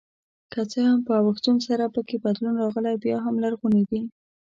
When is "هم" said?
0.89-0.99, 3.25-3.35